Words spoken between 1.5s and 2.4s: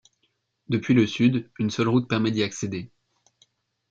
une seule route permet